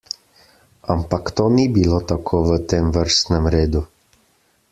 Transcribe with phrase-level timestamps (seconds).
[0.93, 3.81] Ampak to ni bilo tako v tem vrstnem redu.